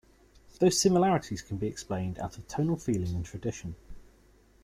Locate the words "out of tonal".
2.17-2.75